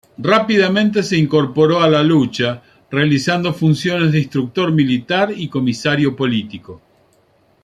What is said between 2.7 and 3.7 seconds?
realizando